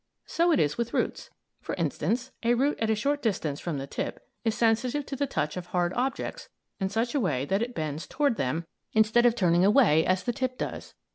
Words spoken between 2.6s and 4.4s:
at a short distance from the tip,